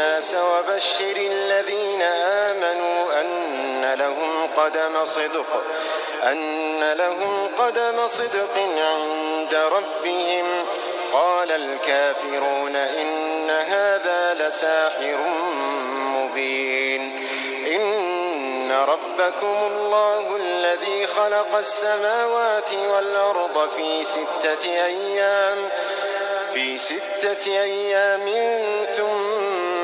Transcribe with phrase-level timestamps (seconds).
[0.00, 5.62] الناس وبشر الذين آمنوا أن لهم قدم صدق
[6.22, 10.66] أن لهم قدم صدق عند ربهم.
[11.12, 15.16] قال الكافرون إن هذا لساحر
[16.16, 17.26] مبين.
[17.66, 25.68] إن ربكم الله الذي خلق السماوات والأرض في ستة أيام
[26.54, 28.26] في ستة أيام
[28.96, 29.29] ثم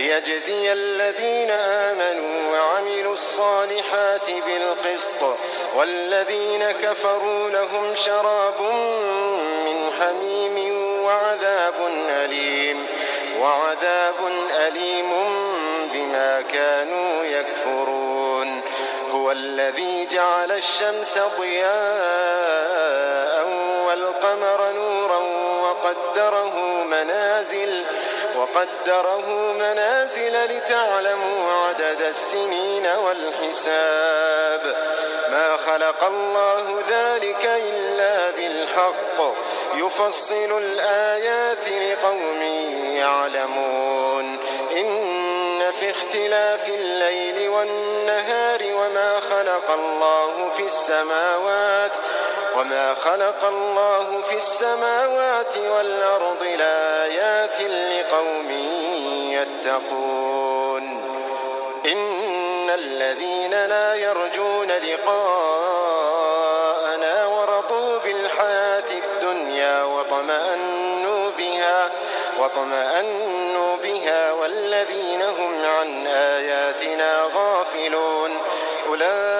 [0.00, 5.36] ليجزي الذين آمنوا وعملوا الصالحات بالقسط
[5.76, 8.60] والذين كفروا لهم شراب
[9.64, 11.74] من حميم وعذاب
[12.08, 12.86] أليم
[13.40, 14.14] وعذاب
[14.66, 15.10] أليم
[15.92, 18.60] بما كانوا يكفرون.
[19.10, 22.90] هو الذي جعل الشمس ضياء
[23.86, 25.18] والقمر نورا
[25.62, 27.84] وقدره منازل
[28.40, 34.76] وقدره منازل لتعلموا عدد السنين والحساب.
[35.30, 39.34] ما خلق الله ذلك إلا بالحق.
[39.74, 42.42] يفصل الآيات لقوم
[42.96, 44.38] يعلمون.
[44.72, 51.92] إن في اختلاف الليل والنهار وما خلق الله في السماوات
[52.56, 58.50] وما خلق الله في السماوات والأرض لآيات لقوم
[59.30, 61.00] يتقون
[61.86, 65.66] إن الذين لا يرجون لقاءنا
[67.26, 71.90] ورضوا بالحياة الدنيا وطمأنوا بها
[72.38, 78.38] واطمأنوا بها والذين هم عن آياتنا غافلون
[78.88, 79.39] أولئك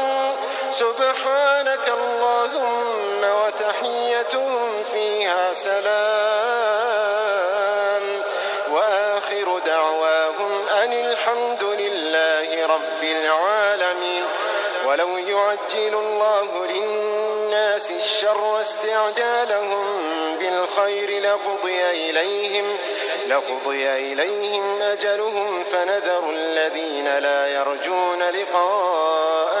[0.71, 5.91] سبحانك اللهم وتحيتهم فيها سلام.
[8.71, 14.25] وآخر دعواهم أن الحمد لله رب العالمين.
[14.85, 19.85] ولو يعجل الله للناس الشر استعجالهم
[20.39, 22.77] بالخير لقضي إليهم
[23.27, 29.60] لقضي إليهم أجلهم فنذر الذين لا يرجون طغيانهم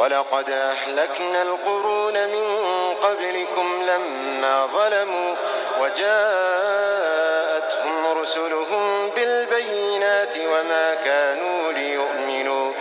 [0.00, 2.66] ولقد أهلكنا القرون من
[3.02, 5.34] قبلكم لما ظلموا
[5.80, 6.86] وجاءتهم
[8.20, 12.72] رسلهم بالبينات وما كانوا ليؤمنوا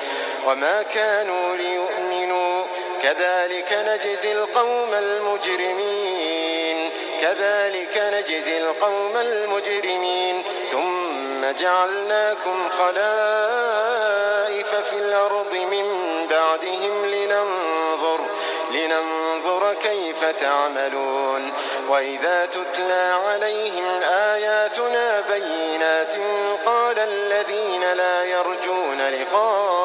[0.48, 2.64] وما كانوا ليؤمنوا.
[3.04, 6.90] كذلك نجزي القوم المجرمين.
[7.22, 10.44] كذلك نجزي القوم المجرمين.
[10.72, 15.95] ثم جعلناكم خلائف في الأرض من
[16.56, 18.20] بعدهم لننظر
[18.72, 21.52] لننظر كيف تعملون.
[21.90, 26.14] وإذا تتلى عليهم آياتنا بينات
[26.66, 29.85] قال الذين لا يرجون لقاءنا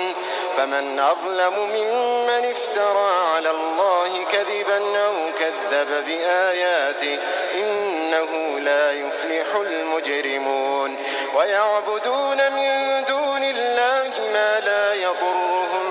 [0.57, 7.19] فمن أظلم ممن افترى على الله كذبا أو كذب بآياته
[7.55, 10.97] إنه لا يفلح المجرمون.
[11.35, 15.90] ويعبدون من دون الله ما لا يضرهم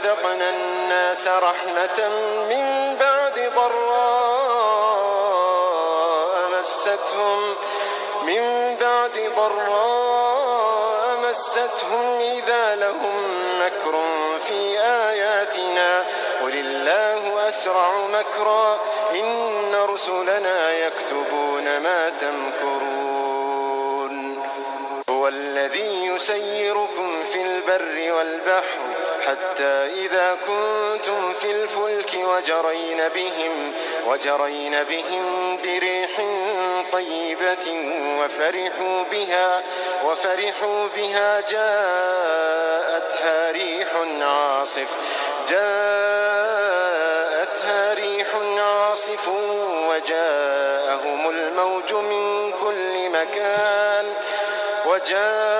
[0.00, 2.08] أذقنا الناس رحمة
[2.48, 3.90] من بعد ضراء
[6.58, 7.56] مستهم
[8.22, 13.16] من بعد ضراء مستهم إذا لهم
[13.60, 13.94] مكر
[14.48, 16.04] في آياتنا.
[16.42, 18.80] قل الله أسرع مكرا
[19.14, 23.10] إن رسلنا يكتبون ما تمكرون.
[25.10, 33.72] هو الذي يسيركم في البر والبحر حتى إذا كنتم في الفلك وجرين بهم
[34.06, 36.10] وجرين بهم بريح
[36.92, 39.62] طيبة وفرحوا بها
[40.04, 43.88] وفرحوا بها جاءتها ريح
[44.22, 44.88] عاصف
[45.48, 46.74] جاءتها
[47.94, 48.26] ريح
[48.58, 49.28] عاصف
[49.88, 54.14] وجاءهم الموج من كل مكان
[54.86, 55.59] وجاءهم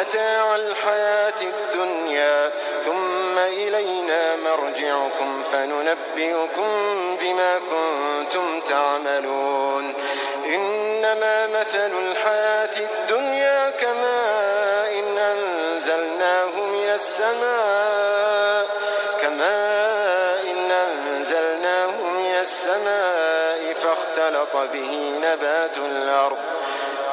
[0.00, 2.50] متاع الحياة الدنيا
[2.84, 6.70] ثم إلينا مرجعكم فننبئكم
[7.20, 9.94] بما كنتم تعملون.
[10.46, 18.66] إنما مثل الحياة الدنيا كماء إن أنزلناه من السماء
[19.22, 26.38] كماء إن أنزلناه من السماء فاختلط به نبات الأرض.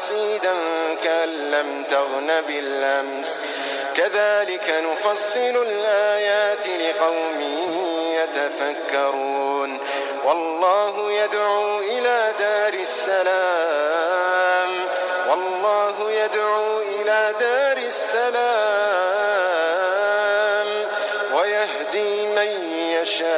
[0.00, 0.54] حصيدا
[1.04, 3.40] كأن لم تغن بالأمس.
[3.96, 7.40] كذلك نفصل الآيات لقوم
[8.12, 9.78] يتفكرون.
[10.24, 14.68] والله يدعو إلى دار السلام.
[15.30, 18.30] والله يدعو إلى دار السلام.
[21.34, 23.30] ويهدي من يشاء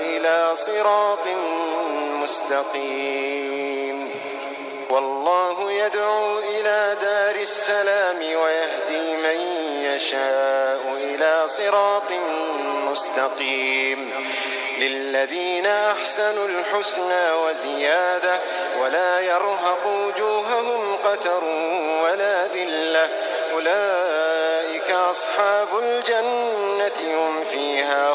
[0.00, 1.26] إلى صراط
[2.22, 3.27] مستقيم.
[5.88, 9.40] يدعو إلى دار السلام ويهدي من
[9.82, 12.12] يشاء إلى صراط
[12.90, 14.12] مستقيم.
[14.78, 18.40] للذين أحسنوا الحسنى وزيادة
[18.80, 21.44] ولا يرهق وجوههم قتر
[22.02, 23.08] ولا ذلة.
[23.52, 28.14] أولئك أصحاب الجنة هم فيها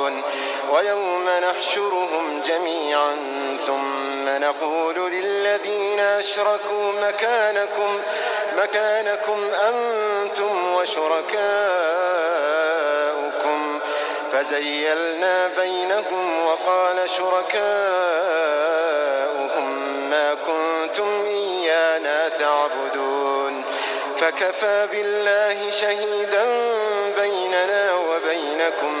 [0.71, 3.15] ويوم نحشرهم جميعا
[3.67, 8.01] ثم نقول للذين أشركوا مكانكم
[8.57, 11.39] مكانكم أنتم وشركاؤكم.
[14.33, 17.69] فزيلنا بينهم وقال شركاؤهم
[20.09, 23.63] ما كنتم إيانا تعبدون.
[24.19, 26.45] فكفى بالله شهيدا
[27.17, 29.00] بيننا وبينكم.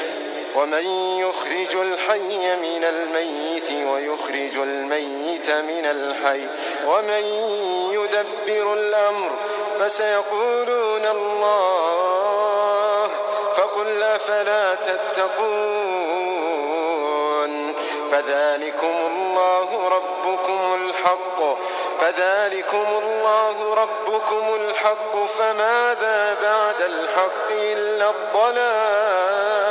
[0.55, 0.85] ومن
[1.19, 6.47] يخرج الحي من الميت ويخرج الميت من الحي
[6.87, 7.25] ومن
[7.93, 9.31] يدبر الأمر
[9.79, 13.07] فسيقولون الله
[13.55, 16.11] فقل أفلا تتقون
[18.11, 21.57] فذلكم الله ربكم الحق
[21.99, 29.70] فذلكم الله ربكم الحق فماذا بعد الحق إلا الضلال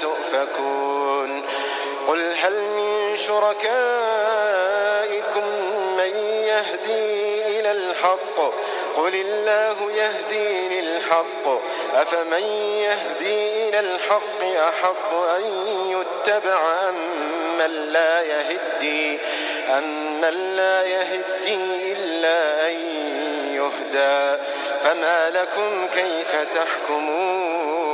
[0.00, 1.42] تؤفكون.
[2.08, 3.74] قل هل من شركائكم
[5.96, 8.40] من يهدي إلى الحق؟
[8.96, 11.60] قل الله يهدي للحق.
[11.94, 12.42] أفمن
[12.82, 15.42] يهدي إلى الحق أحق أن
[15.88, 16.94] يتبع أم
[17.58, 19.18] من لا يهدي؟
[19.68, 22.76] أم من لا يهدي إلا أن
[23.54, 24.42] يهدى.
[24.84, 27.93] فما لكم كيف تحكمون؟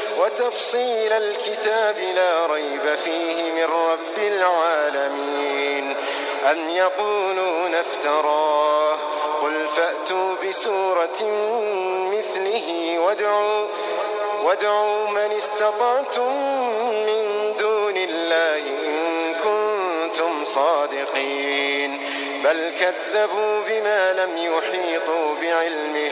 [0.19, 5.95] وتفصيل الكتاب لا ريب فيه من رب العالمين.
[6.51, 8.97] أم يقولون افتراه؟
[9.41, 11.21] قل فأتوا بسورة
[12.13, 13.67] مثله وادعوا
[14.43, 16.31] وادعوا من استطعتم
[17.05, 22.01] من دون الله إن كنتم صادقين.
[22.43, 26.11] بل كذبوا بما لم يحيطوا بعلمه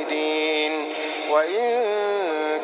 [1.31, 1.83] وإن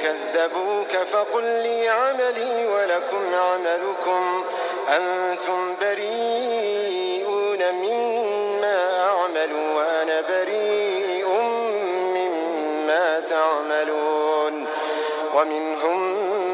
[0.02, 4.44] كذبوك فقل لي عملي ولكم عملكم.
[4.90, 10.98] أنتم بريئون مما أعمل وأنا بريء
[13.68, 14.66] يعملون
[15.36, 16.00] ومنهم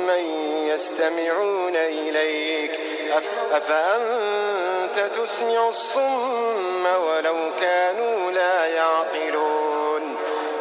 [0.07, 0.23] من
[0.67, 2.79] يستمعون إليك.
[3.51, 10.15] أفأنت تسمع الصم ولو كانوا لا يعقلون.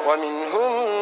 [0.06, 1.01] ومنهم من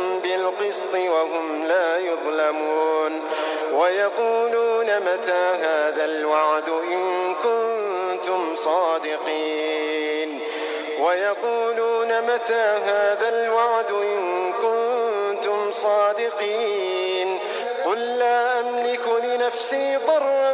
[0.91, 3.21] بالقسط وهم لا يظلمون
[3.73, 10.39] ويقولون متى هذا الوعد إن كنتم صادقين
[10.99, 17.39] ويقولون متى هذا الوعد إن كنتم صادقين
[17.85, 20.51] قل لا أملك لنفسي ضرا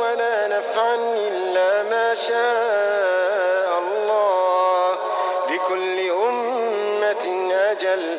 [0.00, 0.94] ولا نفعا
[1.28, 4.92] إلا ما شاء الله
[5.50, 8.18] لكل أمة أجل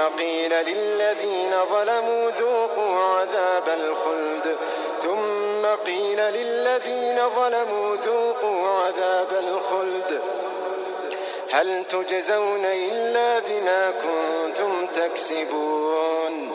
[0.00, 4.56] قيل للذين ظلموا ذوقوا عذاب الخلد.
[5.02, 10.22] ثم قيل للذين ظلموا ذوقوا عذاب الخلد.
[11.50, 16.52] هل تجزون إلا بما كنتم تكسبون؟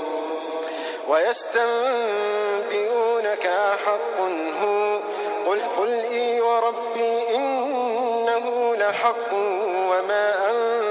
[1.08, 4.19] ويستنبئونك أحق
[4.63, 4.99] هو.
[5.47, 9.34] قل قل إي وربي إنه لحق
[9.89, 10.90] وما أنتم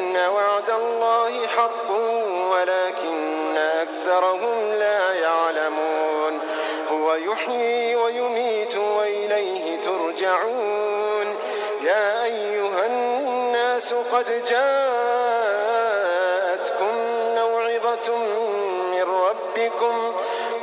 [0.27, 1.91] وعد الله حق
[2.51, 6.39] ولكن أكثرهم لا يعلمون
[6.91, 11.35] هو يحيي ويميت وإليه ترجعون
[11.83, 15.21] يا أيها الناس قد جاءتكم
[17.35, 18.17] موعظة
[18.91, 20.13] من ربكم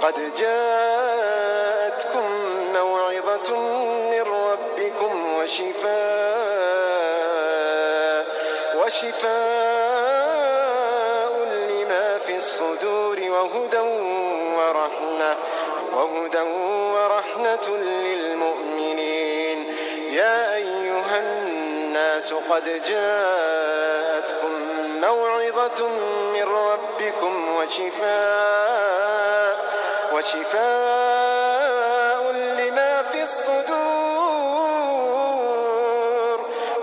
[0.02, 1.07] قد جاءتكم
[16.14, 16.40] وهدى
[16.94, 19.58] ورحمة للمؤمنين.
[20.10, 24.52] يا أيها الناس قد جاءتكم
[25.00, 25.88] موعظة
[26.32, 28.98] من ربكم وشفاء
[30.12, 31.42] وشفاء
[32.32, 33.68] لما في الصدور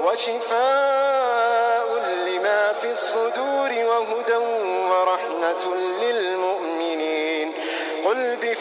[0.05, 1.04] وشفاء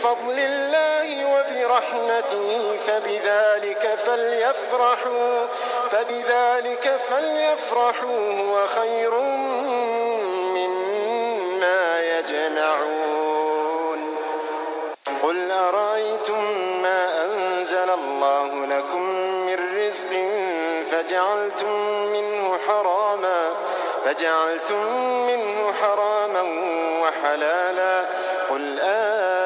[0.04, 5.46] بفضل الله وبرحمته فبذلك فليفرحوا
[5.90, 9.14] فبذلك فليفرحوا هو خير
[10.54, 14.00] مما يجمعون.
[15.22, 16.42] قل أرأيتم
[16.82, 19.02] ما أنزل الله لكم
[19.46, 20.10] من رزق
[20.90, 21.80] فجعلتم
[22.12, 23.50] منه حراما
[24.04, 24.82] فجعلتم
[25.26, 26.42] منه حراما
[27.02, 28.04] وحلالا.
[28.50, 29.43] قل آه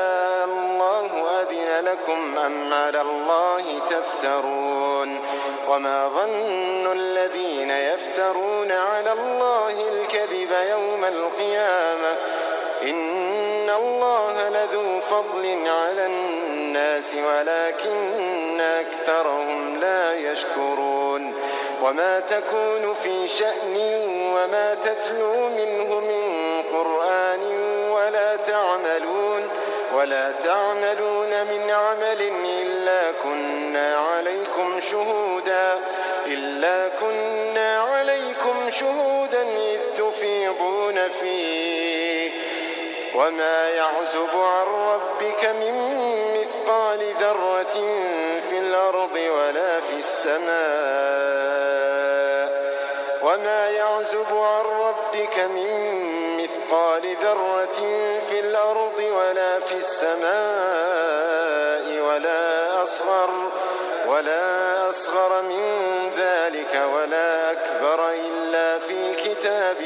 [1.80, 5.20] لكم أم على الله تفترون
[5.68, 12.16] وما ظن الذين يفترون على الله الكذب يوم القيامة
[12.82, 21.34] إن الله لذو فضل على الناس ولكن أكثرهم لا يشكرون
[21.82, 23.76] وما تكون في شأن
[24.34, 27.40] وما تتلو منه من قرآن
[27.90, 29.27] ولا تعملون
[29.94, 35.78] ولا تعملون من عمل إلا كنا عليكم شهودا
[36.26, 42.30] إلا كنا عليكم شهودا إذ تفيضون فيه.
[43.14, 45.74] وما يعزب عن ربك من
[46.40, 47.76] مثقال ذرة
[48.50, 51.08] في الأرض ولا في السماء.
[53.22, 53.97] وما يعزب
[64.18, 65.62] ولا أصغر من
[66.18, 69.76] ذلك ولا أكبر إلا في كتاب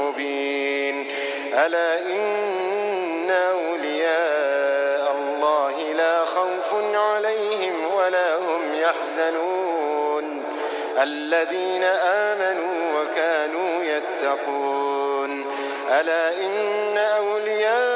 [0.00, 1.10] مبين.
[1.54, 10.44] ألا إن أولياء الله لا خوف عليهم ولا هم يحزنون.
[11.02, 15.44] الذين آمنوا وكانوا يتقون.
[16.00, 17.95] ألا إن أولياء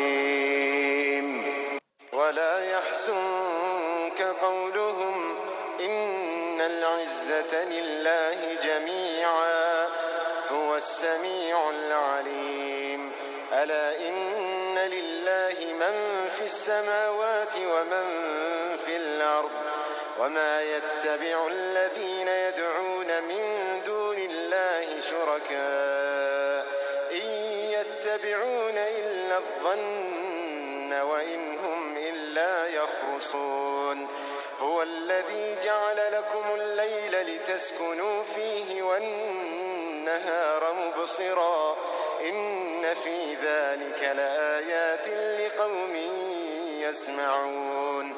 [11.01, 13.11] السميع العليم.
[13.53, 18.07] ألا إن لله من في السماوات ومن
[18.85, 19.49] في الأرض
[20.19, 23.43] وما يتبع الذين يدعون من
[23.85, 26.67] دون الله شركاء.
[27.11, 27.27] إن
[27.75, 34.07] يتبعون إلا الظن وإن هم إلا يخرصون.
[34.59, 38.83] هو الذي جعل لكم الليل لتسكنوا فيه
[40.01, 41.77] والنهار مبصرا.
[42.29, 45.07] إن في ذلك لآيات
[45.39, 45.95] لقوم
[46.79, 48.15] يسمعون.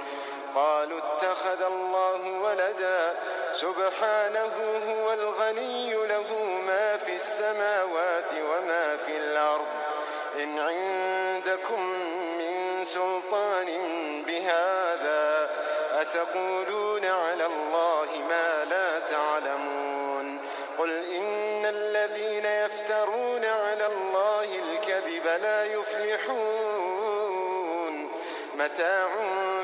[0.55, 3.15] قالوا اتخذ الله ولدا.
[3.53, 4.51] سبحانه
[4.89, 9.67] هو الغني له ما في السماوات وما في الأرض.
[10.43, 11.81] إن عندكم
[12.37, 13.67] من سلطان
[14.27, 14.92] بهذا
[28.73, 29.07] متاع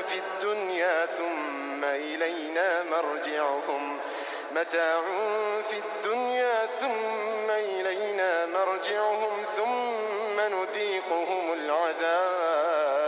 [0.08, 3.98] في الدنيا ثم إلينا مرجعهم.
[4.52, 5.02] متاع
[5.70, 12.98] في الدنيا ثم إلينا مرجعهم ثم نذيقهم العذاب.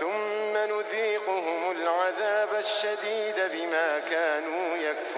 [0.00, 5.17] ثم نذيقهم العذاب الشديد بما كانوا يكفرون.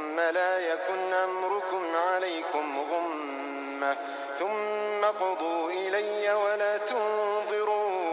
[0.19, 3.97] لا يكن أمركم عليكم غمة
[4.39, 8.11] ثم قضوا إلي ولا تنظرون.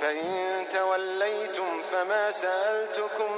[0.00, 3.32] فإن توليتم فما سألتكم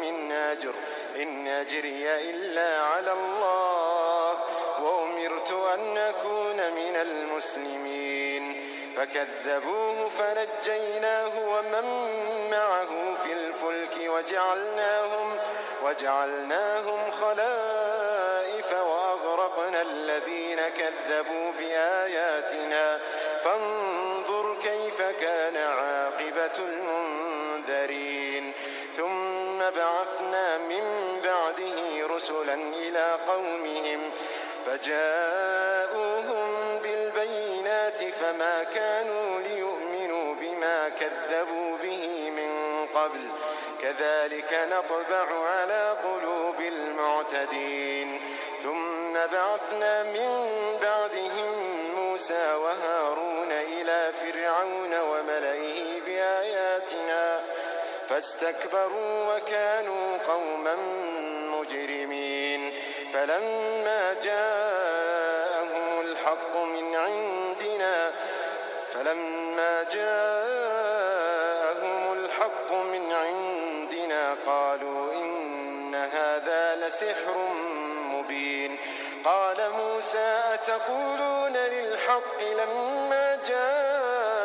[0.00, 0.74] من أجر
[1.16, 4.38] إن أجري إلا على الله
[4.80, 8.64] وأمرت أن أكون من المسلمين.
[8.96, 11.86] فكذبوه فنجيناه ومن
[12.50, 15.38] معه في الفلك وجعلناهم
[15.84, 23.00] وجعلناهم خلائف وأغرقنا الذين كذبوا بآياتنا.
[23.44, 28.52] فانظر كيف كان عاقبة المنذرين.
[28.96, 30.84] ثم بعثنا من
[31.24, 34.10] بعده رسلا إلى قومهم
[34.66, 36.48] فجاءوهم
[36.82, 42.52] بالبينات فما كانوا ليؤمنوا بما كذبوا به من
[42.86, 43.20] قبل.
[43.98, 48.20] كذلك نطبع على قلوب المعتدين.
[48.62, 50.30] ثم بعثنا من
[50.82, 51.54] بعدهم
[51.94, 57.40] موسى وهارون إلى فرعون وملئه بآياتنا
[58.08, 60.76] فاستكبروا وكانوا قوما
[61.58, 62.72] مجرمين.
[63.12, 68.12] فلما جاءهم الحق من عندنا
[68.94, 69.33] فلما
[76.94, 77.36] لسحر
[78.12, 78.78] مبين.
[79.24, 84.44] قال موسى أتقولون للحق لما جاءكم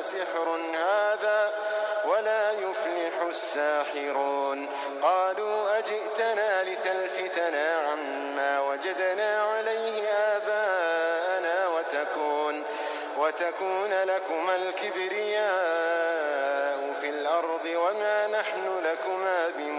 [0.00, 1.52] سحر هذا
[2.04, 4.68] ولا يفلح الساحرون؟
[5.02, 12.64] قالوا أجئتنا لتلفتنا عما وجدنا عليه آباءنا وتكون
[13.18, 16.04] وتكون لكما الكبرياء
[17.00, 19.73] في الأرض وما نحن لكما بمؤمنين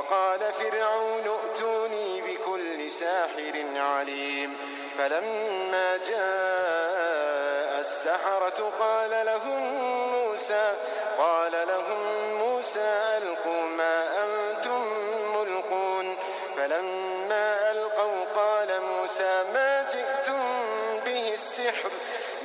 [0.00, 4.56] وقال فرعون ائتوني بكل ساحر عليم.
[4.98, 9.62] فلما جاء السحرة قال لهم
[10.12, 10.72] موسى
[11.18, 14.84] قال لهم موسى ألقوا ما أنتم
[15.36, 16.16] ملقون.
[16.56, 20.40] فلما ألقوا قال موسى ما جئتم
[21.06, 21.90] به السحر؟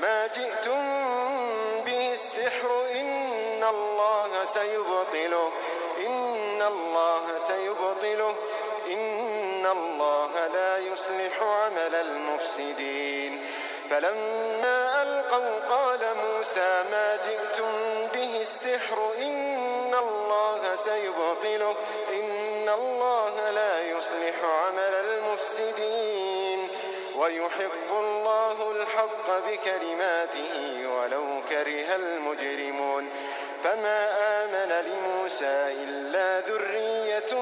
[0.01, 0.83] ما جئتم
[1.85, 5.51] به السحر إن الله سيبطله.
[6.67, 8.35] الله سيبطله.
[8.91, 13.45] إن الله لا يصلح عمل المفسدين.
[13.89, 17.71] فلما ألقوا قال موسى ما جئتم
[18.13, 19.11] به السحر.
[19.17, 21.75] إن الله سيبطله.
[22.09, 26.69] إن الله لا يصلح عمل المفسدين.
[27.15, 33.09] ويحق الله الحق بكلماته ولو كره المجرمون.
[33.63, 33.99] فما
[34.43, 37.33] آمن لموسى إلا ذرية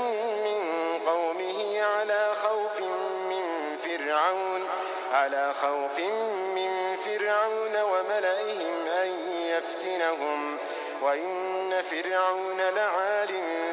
[0.46, 0.62] من
[1.06, 2.82] قومه على خوف
[3.30, 4.68] من فرعون
[5.14, 6.00] على خوف
[6.56, 10.58] من فرعون وملئهم أن يفتنهم.
[11.02, 13.28] وإن فرعون لعال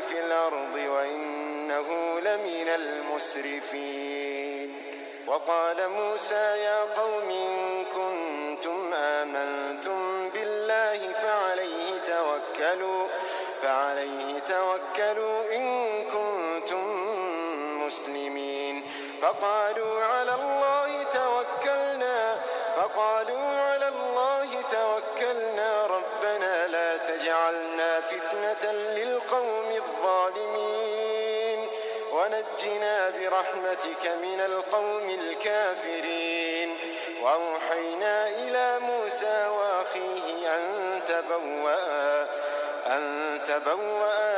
[0.08, 4.30] في الأرض وإنه لمن المسرفين.
[5.26, 10.19] وقال موسى يا قوم إن كنتم آمنتم
[19.40, 22.36] فقالوا على الله توكلنا
[22.76, 31.68] فقالوا على الله توكلنا ربنا لا تجعلنا فتنة للقوم الظالمين.
[32.12, 36.76] ونجنا برحمتك من القوم الكافرين.
[37.22, 42.22] وأوحينا إلى موسى وأخيه أن تبوأ
[42.86, 44.29] أن تبوأ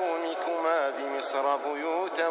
[0.00, 2.28] لقومكما بمصر بيوتا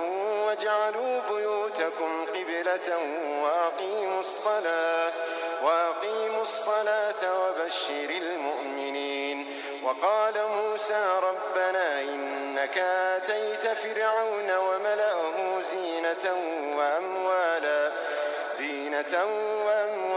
[0.47, 2.97] واجعلوا بيوتكم قبلة
[3.43, 5.11] وأقيموا الصلاة
[5.63, 16.35] وأقيموا الصلاة وبشر المؤمنين وقال موسى ربنا إنك آتيت فرعون وملأه زينة
[16.77, 17.91] وأموالا
[18.53, 19.25] زينة
[19.65, 20.08] وأموالا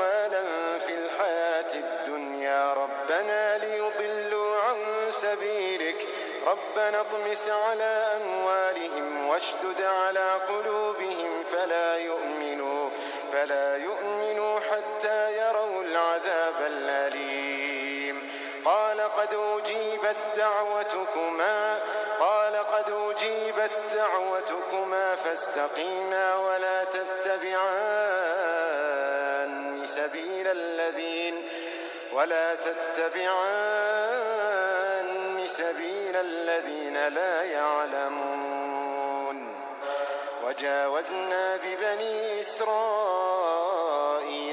[6.52, 12.90] ربنا اطمس على أموالهم واشدد على قلوبهم فلا يؤمنوا
[13.32, 18.32] فلا يؤمنوا حتى يروا العذاب الأليم.
[18.64, 21.78] قال قد أجيبت دعوتكما
[22.20, 27.82] قال قد أجيبت دعوتكما فاستقيما ولا تتبعان
[29.86, 31.48] سبيل الذين
[32.12, 33.91] ولا تتبعان
[35.62, 39.38] سبيل الذين لا يعلمون.
[40.44, 43.80] وجاوزنا ببني إسرائيل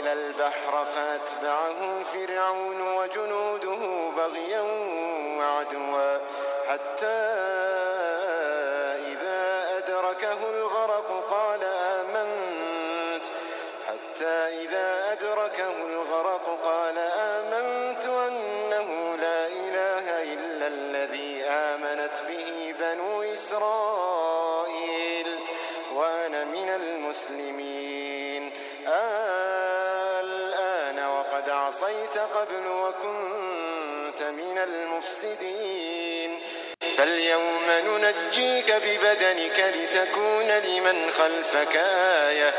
[0.08, 4.62] البحر فأتبعهم فرعون وجنوده بغيا
[5.39, 6.19] وعدوا
[6.67, 7.59] حتى
[31.80, 36.39] عصيت قبل وكنت من المفسدين.
[36.98, 41.76] فاليوم ننجيك ببدنك لتكون لمن خلفك
[42.28, 42.54] آية.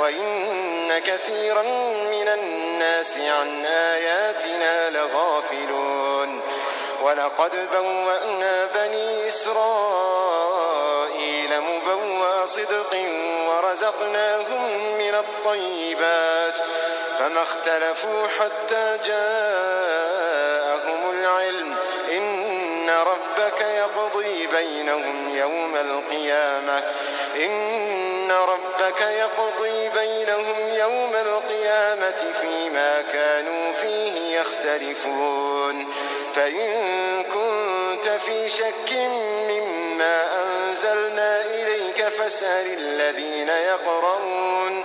[0.00, 1.62] وإن كثيرا
[2.10, 6.40] من الناس عن آياتنا لغافلون.
[7.02, 10.40] ولقد بوأنا بني إسرائيل
[11.60, 12.96] مبوأ صدق
[13.48, 16.58] ورزقناهم من الطيبات.
[17.18, 21.76] فما اختلفوا حتى جاءهم العلم
[22.12, 26.82] إن ربك يقضي بينهم يوم القيامة.
[27.36, 35.86] إن ربك يقضي بينهم يوم القيامة فيما كانوا فيه يختلفون.
[36.34, 38.92] فإن كنت في شك
[39.48, 44.84] مما أنزلنا إليك فاسأل الذين يقرؤون.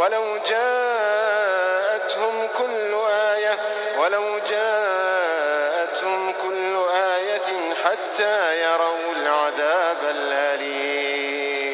[0.00, 3.56] ولو جاءتهم كل آية
[3.98, 11.70] ولو جاءتهم كل آية حتى يروا العذاب الأليم.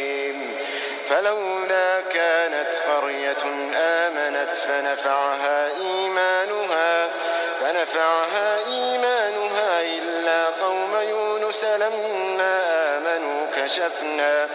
[1.07, 3.45] فلولا كانت قرية
[3.77, 7.09] آمنت فنفعها إيمانها
[7.61, 12.61] فنفعها إيمانها إلا قوم يونس لما
[12.97, 14.49] آمنوا كشفنا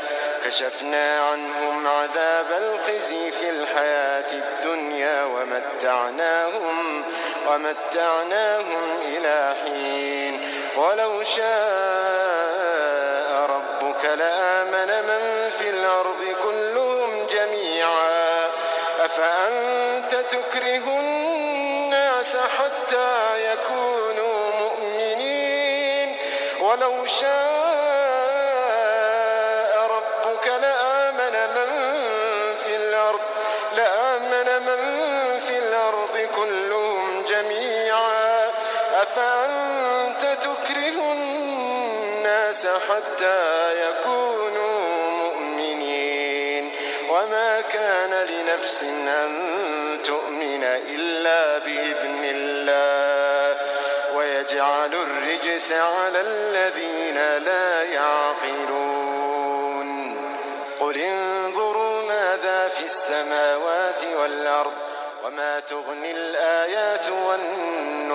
[0.51, 7.03] كشفنا عنهم عذاب الخزي في الحياة الدنيا ومتعناهم
[7.47, 10.41] ومتعناهم إلى حين.
[10.77, 11.51] ولو شاء
[13.49, 18.47] ربك لآمن من في الأرض كلهم جميعا.
[18.99, 26.17] أفأنت تكره الناس حتى يكونوا مؤمنين؟
[26.61, 27.80] ولو شاء
[39.12, 43.41] أفأنت تكره الناس حتى
[43.82, 46.71] يكونوا مؤمنين.
[47.10, 49.32] وما كان لنفس أن
[50.06, 53.58] تؤمن إلا بإذن الله.
[54.15, 59.32] ويجعل الرجس على الذين لا يعقلون.
[60.80, 64.80] قل انظروا ماذا في السماوات والأرض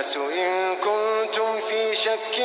[0.00, 2.40] الناس إن كنتم في شك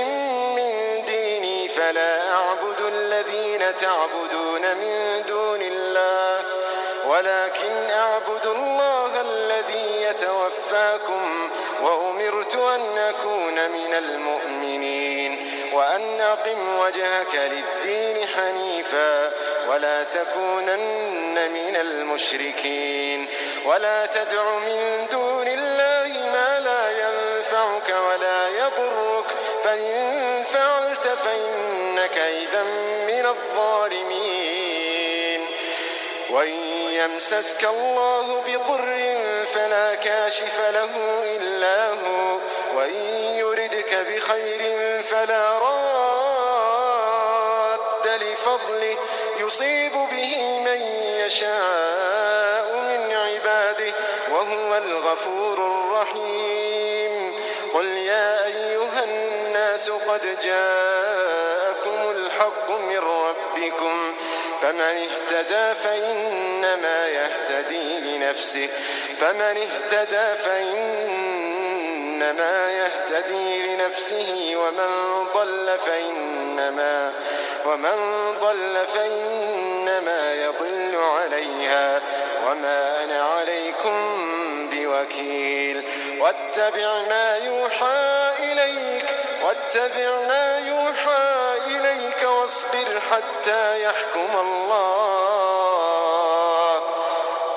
[0.55, 6.43] من ديني فلا أعبد الذين تعبدون من دون الله
[7.07, 11.49] ولكن أعبد الله الذي يتوفاكم
[11.81, 19.31] وأمرت أن أكون من المؤمنين وأن أقم وجهك للدين حنيفا
[19.69, 23.27] ولا تكونن من المشركين
[23.65, 25.34] ولا تدع من دون
[27.65, 29.25] ينفعك ولا يضرك.
[29.63, 32.63] فإن فعلت فإنك إذا
[33.07, 35.45] من الظالمين.
[36.29, 39.15] وإن يمسسك الله بضر
[39.53, 42.37] فلا كاشف له إلا هو.
[42.75, 42.95] وإن
[43.37, 45.79] يردك بخير فلا راد
[48.07, 48.97] لفضله.
[49.39, 50.81] يصيب به من
[51.25, 53.93] يشاء من عباده.
[54.31, 56.94] وهو الغفور الرحيم.
[59.87, 64.15] الناس قد جاءكم الحق من ربكم
[64.61, 68.69] فمن اهتدى فإنما يهتدي لنفسه
[69.19, 71.51] فمن اهتدى فإنما
[72.71, 77.13] يهتدي لنفسه ومن ضل فإنما
[77.65, 82.01] ومن ضل فإنما يضل عليها
[82.47, 84.29] وما أنا عليكم
[84.73, 85.83] بوكيل.
[86.19, 95.35] واتبع ما يوحى إليك واتبع ما يوحى إليك واصبر حتى يحكم الله.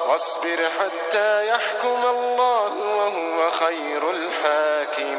[0.09, 5.19] واصبر حتى يحكم الله وهو خير الحاكمين.